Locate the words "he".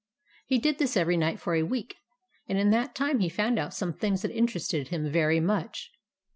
0.47-0.57, 3.19-3.29